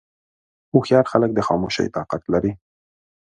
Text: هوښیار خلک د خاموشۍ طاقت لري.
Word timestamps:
هوښیار 0.71 1.05
خلک 1.11 1.31
د 1.33 1.39
خاموشۍ 1.47 1.87
طاقت 1.95 2.21
لري. 2.33 2.51